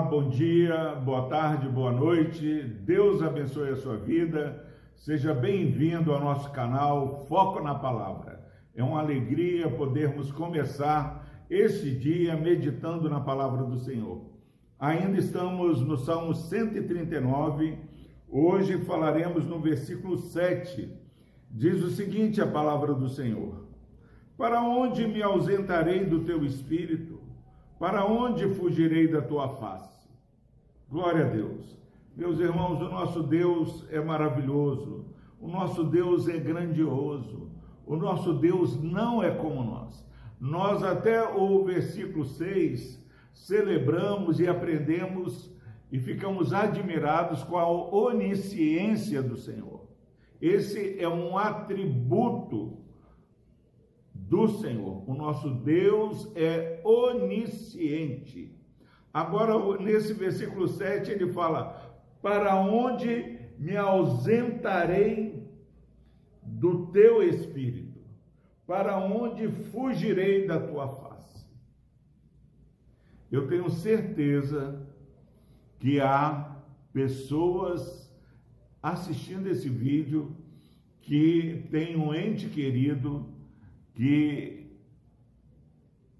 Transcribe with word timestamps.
Bom 0.00 0.28
dia, 0.28 0.94
boa 0.94 1.28
tarde, 1.28 1.68
boa 1.68 1.90
noite. 1.90 2.62
Deus 2.62 3.20
abençoe 3.20 3.70
a 3.70 3.76
sua 3.76 3.96
vida. 3.96 4.64
Seja 4.94 5.34
bem-vindo 5.34 6.12
ao 6.12 6.20
nosso 6.20 6.50
canal 6.52 7.26
Foco 7.26 7.60
na 7.60 7.74
Palavra. 7.74 8.40
É 8.76 8.82
uma 8.82 9.00
alegria 9.00 9.68
podermos 9.68 10.30
começar 10.30 11.46
este 11.50 11.90
dia 11.90 12.36
meditando 12.36 13.10
na 13.10 13.20
palavra 13.20 13.64
do 13.64 13.76
Senhor. 13.76 14.24
Ainda 14.78 15.18
estamos 15.18 15.80
no 15.80 15.96
Salmo 15.96 16.32
139. 16.32 17.76
Hoje 18.28 18.78
falaremos 18.84 19.46
no 19.46 19.60
versículo 19.60 20.16
7. 20.16 20.88
Diz 21.50 21.82
o 21.82 21.90
seguinte 21.90 22.40
a 22.40 22.46
palavra 22.46 22.94
do 22.94 23.08
Senhor: 23.08 23.66
Para 24.36 24.62
onde 24.62 25.08
me 25.08 25.22
ausentarei 25.22 26.04
do 26.04 26.20
teu 26.20 26.44
espírito? 26.44 27.27
Para 27.78 28.04
onde 28.04 28.54
fugirei 28.56 29.06
da 29.06 29.22
tua 29.22 29.48
face? 29.56 30.08
Glória 30.90 31.26
a 31.26 31.28
Deus. 31.28 31.78
Meus 32.16 32.40
irmãos, 32.40 32.80
o 32.82 32.88
nosso 32.88 33.22
Deus 33.22 33.86
é 33.90 34.00
maravilhoso, 34.00 35.04
o 35.40 35.46
nosso 35.46 35.84
Deus 35.84 36.26
é 36.26 36.36
grandioso, 36.36 37.52
o 37.86 37.94
nosso 37.94 38.34
Deus 38.34 38.82
não 38.82 39.22
é 39.22 39.30
como 39.30 39.62
nós. 39.62 40.04
Nós, 40.40 40.82
até 40.82 41.22
o 41.22 41.62
versículo 41.62 42.24
6, 42.24 43.00
celebramos 43.32 44.40
e 44.40 44.48
aprendemos 44.48 45.54
e 45.92 46.00
ficamos 46.00 46.52
admirados 46.52 47.44
com 47.44 47.56
a 47.56 47.68
onisciência 47.68 49.22
do 49.22 49.36
Senhor. 49.36 49.86
Esse 50.42 51.00
é 51.00 51.08
um 51.08 51.38
atributo 51.38 52.78
do 54.28 54.46
Senhor. 54.60 55.08
O 55.08 55.14
nosso 55.14 55.48
Deus 55.50 56.30
é 56.36 56.80
onisciente. 56.84 58.54
Agora, 59.12 59.78
nesse 59.78 60.12
versículo 60.12 60.68
7, 60.68 61.10
ele 61.10 61.32
fala: 61.32 61.98
Para 62.20 62.60
onde 62.60 63.38
me 63.58 63.74
ausentarei 63.76 65.48
do 66.42 66.86
teu 66.88 67.22
espírito? 67.22 67.98
Para 68.66 68.98
onde 68.98 69.48
fugirei 69.48 70.46
da 70.46 70.60
tua 70.60 70.88
face? 70.88 71.46
Eu 73.32 73.48
tenho 73.48 73.70
certeza 73.70 74.86
que 75.78 76.00
há 76.00 76.56
pessoas 76.92 78.12
assistindo 78.82 79.48
esse 79.48 79.68
vídeo 79.68 80.36
que 81.00 81.66
tem 81.70 81.96
um 81.96 82.14
ente 82.14 82.48
querido 82.48 83.37
que 83.98 84.70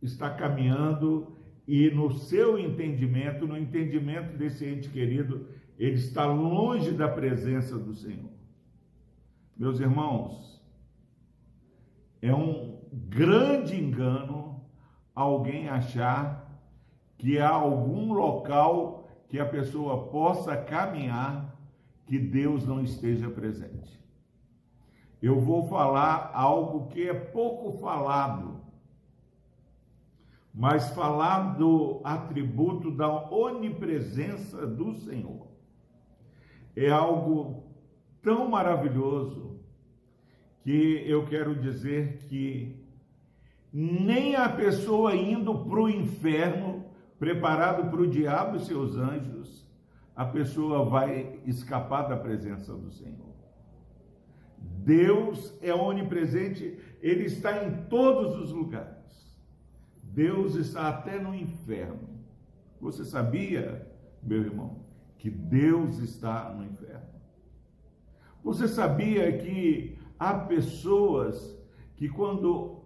está 0.00 0.30
caminhando 0.30 1.36
e 1.66 1.90
no 1.90 2.08
seu 2.12 2.56
entendimento, 2.56 3.48
no 3.48 3.58
entendimento 3.58 4.38
desse 4.38 4.64
ente 4.64 4.88
querido, 4.88 5.48
ele 5.76 5.96
está 5.96 6.24
longe 6.24 6.92
da 6.92 7.08
presença 7.08 7.76
do 7.76 7.92
Senhor. 7.92 8.30
Meus 9.58 9.80
irmãos, 9.80 10.62
é 12.22 12.32
um 12.32 12.80
grande 12.92 13.74
engano 13.74 14.64
alguém 15.12 15.68
achar 15.68 16.48
que 17.18 17.40
há 17.40 17.48
algum 17.48 18.12
local 18.12 19.08
que 19.28 19.40
a 19.40 19.46
pessoa 19.46 20.06
possa 20.12 20.56
caminhar 20.56 21.58
que 22.06 22.20
Deus 22.20 22.64
não 22.64 22.80
esteja 22.84 23.28
presente 23.28 24.03
eu 25.24 25.40
vou 25.40 25.66
falar 25.68 26.30
algo 26.34 26.88
que 26.88 27.08
é 27.08 27.14
pouco 27.14 27.78
falado, 27.78 28.60
mas 30.52 30.90
falar 30.90 31.56
do 31.56 32.02
atributo 32.04 32.90
da 32.90 33.08
onipresença 33.30 34.66
do 34.66 34.94
Senhor. 34.96 35.46
É 36.76 36.90
algo 36.90 37.64
tão 38.20 38.50
maravilhoso 38.50 39.60
que 40.62 41.02
eu 41.06 41.24
quero 41.26 41.54
dizer 41.54 42.18
que 42.28 42.84
nem 43.72 44.36
a 44.36 44.48
pessoa 44.50 45.16
indo 45.16 45.64
para 45.64 45.80
o 45.80 45.88
inferno, 45.88 46.84
preparado 47.18 47.90
para 47.90 48.02
o 48.02 48.06
diabo 48.06 48.56
e 48.56 48.64
seus 48.66 48.94
anjos, 48.94 49.66
a 50.14 50.26
pessoa 50.26 50.84
vai 50.84 51.40
escapar 51.46 52.02
da 52.02 52.16
presença 52.16 52.74
do 52.74 52.90
Senhor. 52.90 53.33
Deus 54.84 55.56
é 55.62 55.74
onipresente, 55.74 56.78
ele 57.00 57.24
está 57.24 57.64
em 57.64 57.84
todos 57.84 58.38
os 58.38 58.50
lugares. 58.50 58.94
Deus 60.02 60.54
está 60.54 60.88
até 60.88 61.18
no 61.18 61.34
inferno. 61.34 62.08
Você 62.80 63.04
sabia, 63.04 63.90
meu 64.22 64.42
irmão, 64.42 64.84
que 65.18 65.30
Deus 65.30 65.98
está 65.98 66.52
no 66.52 66.64
inferno? 66.64 67.14
Você 68.42 68.68
sabia 68.68 69.38
que 69.38 69.98
há 70.18 70.34
pessoas 70.34 71.58
que, 71.96 72.08
quando 72.08 72.84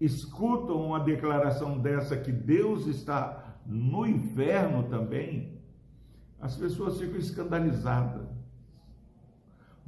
escutam 0.00 0.84
uma 0.84 1.00
declaração 1.00 1.78
dessa, 1.78 2.16
que 2.16 2.30
Deus 2.30 2.86
está 2.86 3.58
no 3.66 4.06
inferno 4.06 4.84
também, 4.84 5.58
as 6.38 6.56
pessoas 6.56 6.98
ficam 6.98 7.18
escandalizadas 7.18 8.28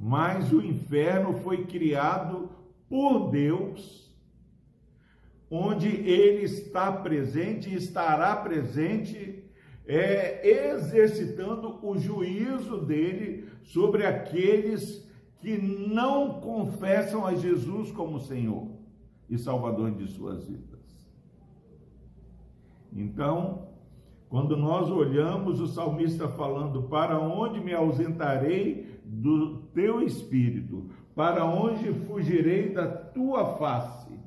mas 0.02 0.50
o 0.50 0.62
inferno 0.62 1.42
foi 1.42 1.66
criado 1.66 2.48
por 2.88 3.30
Deus, 3.30 4.10
onde 5.50 5.88
ele 5.88 6.44
está 6.44 6.90
presente 6.90 7.74
estará 7.74 8.34
presente, 8.36 9.44
é, 9.86 10.72
exercitando 10.72 11.86
o 11.86 11.98
juízo 11.98 12.78
dele 12.78 13.50
sobre 13.62 14.06
aqueles 14.06 15.06
que 15.38 15.58
não 15.58 16.40
confessam 16.40 17.26
a 17.26 17.34
Jesus 17.34 17.92
como 17.92 18.20
Senhor 18.20 18.70
e 19.28 19.36
Salvador 19.36 19.90
de 19.90 20.06
suas 20.06 20.46
vidas. 20.46 20.80
Então, 22.90 23.69
quando 24.30 24.56
nós 24.56 24.88
olhamos 24.88 25.60
o 25.60 25.66
salmista 25.66 26.28
falando: 26.28 26.84
Para 26.84 27.18
onde 27.18 27.60
me 27.60 27.74
ausentarei 27.74 29.00
do 29.04 29.58
teu 29.74 30.00
espírito, 30.00 30.88
para 31.16 31.44
onde 31.44 31.92
fugirei 32.06 32.72
da 32.72 32.86
tua 32.86 33.56
face. 33.56 34.18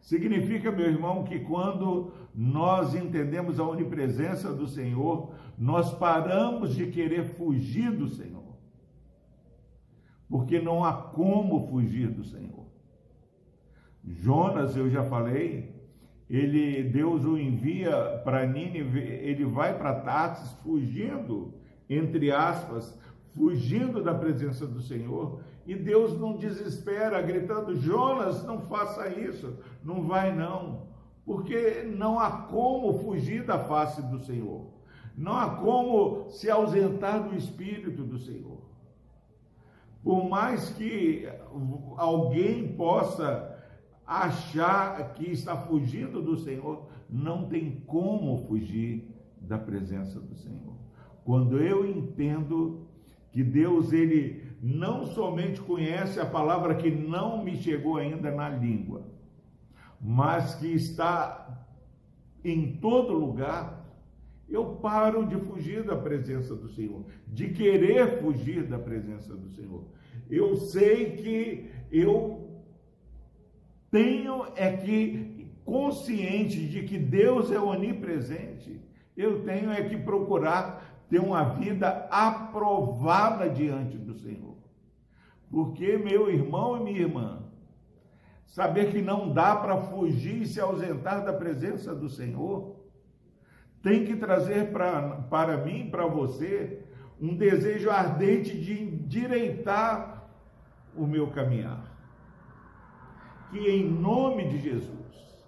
Significa, 0.00 0.70
meu 0.70 0.86
irmão, 0.86 1.22
que 1.22 1.38
quando 1.38 2.12
nós 2.34 2.92
entendemos 2.94 3.60
a 3.60 3.64
onipresença 3.64 4.52
do 4.52 4.66
Senhor, 4.66 5.32
nós 5.56 5.94
paramos 5.94 6.74
de 6.74 6.88
querer 6.88 7.36
fugir 7.36 7.92
do 7.92 8.08
Senhor. 8.08 8.58
Porque 10.28 10.60
não 10.60 10.84
há 10.84 10.92
como 10.92 11.68
fugir 11.68 12.08
do 12.08 12.24
Senhor. 12.24 12.66
Jonas, 14.04 14.76
eu 14.76 14.90
já 14.90 15.04
falei, 15.04 15.73
ele 16.36 16.82
Deus 16.82 17.24
o 17.24 17.38
envia 17.38 18.20
para 18.24 18.44
Nínive, 18.44 18.98
ele 18.98 19.44
vai 19.44 19.78
para 19.78 20.00
Tarsis 20.00 20.50
fugindo, 20.62 21.54
entre 21.88 22.32
aspas, 22.32 22.98
fugindo 23.34 24.02
da 24.02 24.14
presença 24.14 24.66
do 24.66 24.80
Senhor, 24.80 25.40
e 25.64 25.76
Deus 25.76 26.18
não 26.18 26.36
desespera, 26.36 27.22
gritando: 27.22 27.76
Jonas, 27.76 28.44
não 28.44 28.62
faça 28.62 29.08
isso, 29.08 29.58
não 29.82 30.02
vai 30.02 30.34
não, 30.34 30.88
porque 31.24 31.82
não 31.96 32.18
há 32.18 32.30
como 32.30 32.98
fugir 33.00 33.44
da 33.44 33.58
face 33.60 34.02
do 34.02 34.18
Senhor, 34.18 34.66
não 35.16 35.36
há 35.36 35.50
como 35.50 36.28
se 36.30 36.50
ausentar 36.50 37.28
do 37.28 37.36
Espírito 37.36 38.02
do 38.02 38.18
Senhor. 38.18 38.62
Por 40.02 40.28
mais 40.28 40.68
que 40.70 41.28
alguém 41.96 42.76
possa 42.76 43.53
achar 44.06 45.14
que 45.14 45.30
está 45.30 45.56
fugindo 45.56 46.20
do 46.20 46.36
Senhor, 46.36 46.88
não 47.08 47.48
tem 47.48 47.82
como 47.86 48.44
fugir 48.46 49.08
da 49.40 49.58
presença 49.58 50.20
do 50.20 50.34
Senhor. 50.34 50.74
Quando 51.24 51.58
eu 51.58 51.86
entendo 51.86 52.86
que 53.32 53.42
Deus 53.42 53.92
ele 53.92 54.42
não 54.62 55.06
somente 55.06 55.60
conhece 55.60 56.20
a 56.20 56.26
palavra 56.26 56.74
que 56.74 56.90
não 56.90 57.42
me 57.42 57.56
chegou 57.56 57.96
ainda 57.96 58.30
na 58.30 58.48
língua, 58.48 59.06
mas 60.00 60.54
que 60.54 60.66
está 60.66 61.66
em 62.44 62.76
todo 62.76 63.12
lugar, 63.14 63.84
eu 64.48 64.76
paro 64.76 65.26
de 65.26 65.36
fugir 65.36 65.82
da 65.82 65.96
presença 65.96 66.54
do 66.54 66.68
Senhor, 66.68 67.04
de 67.26 67.48
querer 67.50 68.20
fugir 68.20 68.64
da 68.64 68.78
presença 68.78 69.34
do 69.34 69.48
Senhor. 69.48 69.84
Eu 70.30 70.56
sei 70.56 71.16
que 71.16 71.70
eu 71.90 72.43
tenho 73.94 74.48
é 74.56 74.72
que 74.72 75.46
consciente 75.64 76.66
de 76.66 76.82
que 76.82 76.98
Deus 76.98 77.52
é 77.52 77.60
onipresente, 77.60 78.82
eu 79.16 79.44
tenho 79.44 79.70
é 79.70 79.88
que 79.88 79.96
procurar 79.96 81.04
ter 81.08 81.20
uma 81.20 81.44
vida 81.50 82.08
aprovada 82.10 83.48
diante 83.48 83.96
do 83.96 84.12
Senhor. 84.14 84.56
Porque, 85.48 85.96
meu 85.96 86.28
irmão 86.28 86.76
e 86.76 86.80
minha 86.82 87.02
irmã, 87.02 87.44
saber 88.44 88.90
que 88.90 89.00
não 89.00 89.32
dá 89.32 89.54
para 89.54 89.76
fugir 89.76 90.42
e 90.42 90.46
se 90.48 90.60
ausentar 90.60 91.24
da 91.24 91.32
presença 91.32 91.94
do 91.94 92.08
Senhor, 92.08 92.74
tem 93.80 94.04
que 94.04 94.16
trazer 94.16 94.72
pra, 94.72 95.18
para 95.30 95.56
mim, 95.58 95.88
para 95.88 96.04
você, 96.04 96.82
um 97.20 97.36
desejo 97.36 97.90
ardente 97.90 98.58
de 98.58 98.72
endireitar 98.82 100.28
o 100.96 101.06
meu 101.06 101.28
caminhar. 101.28 101.93
Que 103.54 103.70
em 103.70 103.88
nome 103.88 104.48
de 104.48 104.60
Jesus, 104.62 105.44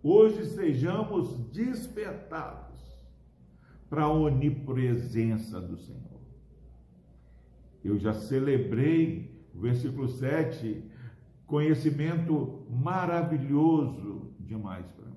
hoje 0.00 0.44
sejamos 0.44 1.36
despertados 1.50 2.78
para 3.90 4.04
a 4.04 4.12
onipresença 4.12 5.60
do 5.60 5.76
Senhor. 5.76 6.20
Eu 7.82 7.98
já 7.98 8.12
celebrei 8.12 9.44
o 9.52 9.58
versículo 9.58 10.06
7, 10.06 10.88
conhecimento 11.44 12.68
maravilhoso 12.70 14.32
demais 14.38 14.86
para 14.92 15.06
mim. 15.06 15.16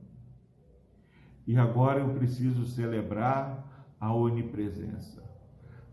E 1.46 1.56
agora 1.56 2.00
eu 2.00 2.16
preciso 2.16 2.66
celebrar 2.66 3.94
a 4.00 4.12
onipresença. 4.12 5.24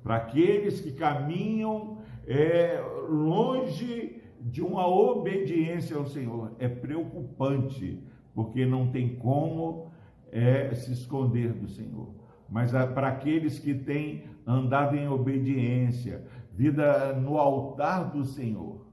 Para 0.03 0.17
aqueles 0.17 0.81
que 0.81 0.93
caminham 0.93 1.99
é, 2.26 2.81
longe 3.11 4.13
de 4.44 4.61
uma 4.61 4.87
obediência 4.87 5.96
ao 5.96 6.05
Senhor, 6.05 6.55
é 6.58 6.69
preocupante, 6.69 7.99
porque 8.35 8.67
não 8.67 8.91
tem 8.91 9.17
como 9.17 9.91
é, 10.31 10.75
se 10.75 10.93
esconder 10.93 11.55
do 11.55 11.67
Senhor. 11.67 12.14
Mas 12.46 12.70
para 12.70 13.08
aqueles 13.08 13.58
que 13.58 13.73
têm 13.73 14.25
andado 14.46 14.96
em 14.96 15.08
obediência, 15.08 16.26
vida 16.50 17.14
no 17.14 17.38
altar 17.38 18.12
do 18.12 18.23
Senhor. 18.23 18.85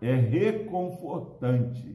É 0.00 0.14
reconfortante, 0.14 1.94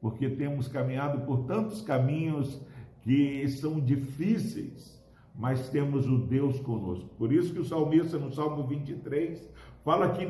porque 0.00 0.28
temos 0.28 0.66
caminhado 0.66 1.24
por 1.24 1.46
tantos 1.46 1.80
caminhos 1.82 2.60
que 3.02 3.48
são 3.48 3.78
difíceis, 3.78 5.00
mas 5.32 5.68
temos 5.70 6.08
o 6.08 6.18
Deus 6.18 6.58
conosco. 6.60 7.08
Por 7.16 7.32
isso 7.32 7.54
que 7.54 7.60
o 7.60 7.64
salmista 7.64 8.18
no 8.18 8.32
Salmo 8.32 8.66
23 8.66 9.48
fala 9.84 10.10
que 10.10 10.26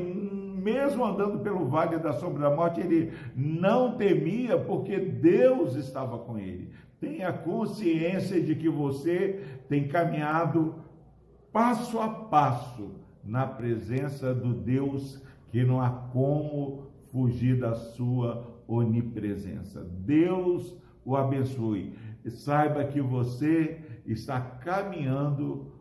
mesmo 0.67 1.05
andando 1.05 1.39
pelo 1.39 1.65
vale 1.65 1.97
da 1.97 2.13
sombra 2.13 2.51
da 2.51 2.57
morte, 2.57 2.81
ele 2.81 3.13
não 3.37 3.97
temia 3.97 4.59
porque 4.59 4.99
Deus 4.99 5.77
estava 5.77 6.19
com 6.19 6.37
ele. 6.37 6.73
Tenha 6.99 7.33
consciência 7.33 8.43
de 8.43 8.57
que 8.57 8.69
você 8.69 9.61
tem 9.69 9.87
caminhado 9.87 10.75
passo 11.53 12.01
a 12.01 12.09
passo 12.09 12.97
na 13.23 13.47
presença 13.47 14.35
do 14.35 14.53
Deus 14.53 15.23
que 15.51 15.63
não 15.63 15.81
há 15.81 15.89
como 15.89 16.89
fugir 17.13 17.61
da 17.61 17.77
sua 17.77 18.45
onipresença. 18.67 19.85
Deus 19.85 20.77
o 21.05 21.15
abençoe. 21.15 21.95
Saiba 22.27 22.83
que 22.83 23.01
você 23.01 23.81
está 24.05 24.41
caminhando 24.41 25.73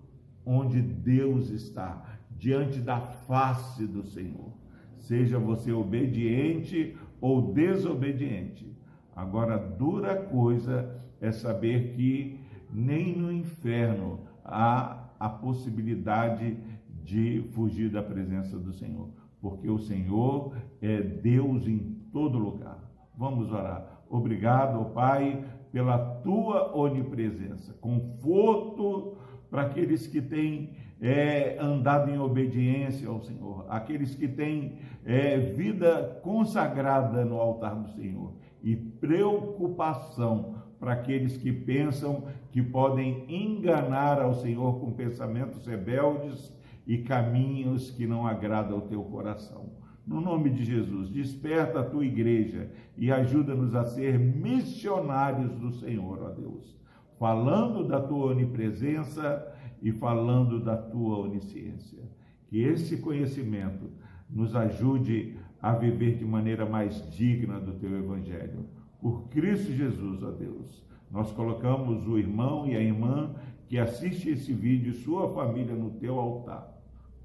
onde 0.46 0.80
Deus 0.80 1.50
está, 1.50 2.20
diante 2.30 2.80
da 2.80 3.00
face 3.00 3.88
do 3.88 4.04
Senhor. 4.04 4.65
Seja 5.06 5.38
você 5.38 5.72
obediente 5.72 6.98
ou 7.22 7.54
desobediente. 7.54 8.76
Agora, 9.16 9.56
dura 9.56 10.16
coisa 10.16 11.00
é 11.22 11.32
saber 11.32 11.92
que 11.94 12.40
nem 12.74 13.16
no 13.16 13.32
inferno 13.32 14.22
há 14.44 15.12
a 15.20 15.30
possibilidade 15.30 16.58
de 17.04 17.44
fugir 17.54 17.92
da 17.92 18.02
presença 18.02 18.58
do 18.58 18.74
Senhor, 18.74 19.10
porque 19.40 19.70
o 19.70 19.78
Senhor 19.78 20.56
é 20.82 21.00
Deus 21.02 21.68
em 21.68 21.78
todo 22.12 22.40
lugar. 22.40 22.80
Vamos 23.16 23.52
orar. 23.52 24.04
Obrigado, 24.10 24.92
Pai, 24.92 25.46
pela 25.72 26.00
tua 26.00 26.76
onipresença, 26.76 27.74
conforto 27.74 29.18
para 29.56 29.68
aqueles 29.68 30.06
que 30.06 30.22
têm 30.22 30.72
é, 31.00 31.56
andado 31.62 32.12
em 32.12 32.20
obediência 32.20 33.08
ao 33.08 33.22
Senhor, 33.22 33.66
aqueles 33.70 34.14
que 34.14 34.28
têm 34.28 34.80
é, 35.06 35.38
vida 35.38 36.20
consagrada 36.22 37.24
no 37.24 37.40
altar 37.40 37.74
do 37.74 37.90
Senhor 37.92 38.34
e 38.62 38.76
preocupação 38.76 40.56
para 40.78 40.92
aqueles 40.92 41.38
que 41.38 41.54
pensam 41.54 42.26
que 42.52 42.62
podem 42.62 43.24
enganar 43.30 44.22
ao 44.22 44.36
Senhor 44.42 44.78
com 44.82 44.92
pensamentos 44.92 45.66
rebeldes 45.66 46.54
e 46.86 46.98
caminhos 46.98 47.92
que 47.92 48.06
não 48.06 48.28
agradam 48.28 48.76
ao 48.76 48.82
teu 48.82 49.04
coração. 49.04 49.70
No 50.06 50.20
nome 50.20 50.50
de 50.50 50.66
Jesus, 50.66 51.10
desperta 51.10 51.80
a 51.80 51.86
tua 51.86 52.06
igreja 52.06 52.70
e 52.98 53.10
ajuda-nos 53.10 53.74
a 53.74 53.86
ser 53.86 54.20
missionários 54.20 55.54
do 55.54 55.72
Senhor, 55.72 56.22
ó 56.24 56.30
Deus, 56.32 56.76
falando 57.20 57.88
da 57.88 58.00
tua 58.00 58.32
onipresença 58.32 59.54
e 59.82 59.92
falando 59.92 60.64
da 60.64 60.76
tua 60.76 61.20
onisciência. 61.20 62.04
Que 62.48 62.62
esse 62.62 62.98
conhecimento 62.98 63.90
nos 64.30 64.56
ajude 64.56 65.38
a 65.62 65.74
viver 65.74 66.18
de 66.18 66.26
maneira 66.26 66.66
mais 66.66 67.10
digna 67.12 67.60
do 67.60 67.74
teu 67.74 67.98
evangelho. 67.98 68.66
Por 69.02 69.28
Cristo 69.30 69.72
Jesus, 69.72 70.22
ó 70.24 70.32
Deus, 70.32 70.86
nós 71.12 71.32
colocamos 71.32 72.08
o 72.08 72.18
irmão 72.18 72.68
e 72.68 72.76
a 72.76 72.82
irmã 72.82 73.34
que 73.68 73.78
assiste 73.78 74.30
esse 74.30 74.54
vídeo 74.54 74.92
e 74.92 75.04
sua 75.04 75.34
família 75.34 75.76
no 75.76 75.92
teu 75.92 76.20
altar 76.20 76.76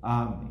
Amém. 0.03 0.51